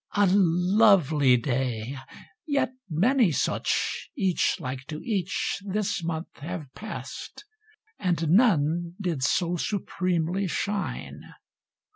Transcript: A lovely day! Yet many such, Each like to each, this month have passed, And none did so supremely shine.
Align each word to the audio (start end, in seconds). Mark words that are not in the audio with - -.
A 0.15 0.25
lovely 0.33 1.37
day! 1.37 1.95
Yet 2.47 2.71
many 2.89 3.31
such, 3.31 4.09
Each 4.17 4.57
like 4.59 4.87
to 4.87 4.99
each, 5.05 5.61
this 5.63 6.03
month 6.03 6.37
have 6.39 6.73
passed, 6.73 7.45
And 7.99 8.29
none 8.31 8.95
did 8.99 9.21
so 9.23 9.57
supremely 9.57 10.47
shine. 10.47 11.21